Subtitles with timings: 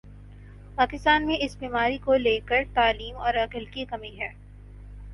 [0.75, 4.29] پاکستان میں اس بیماری کو لے کر تعلیم اور عقل کی کمی ہے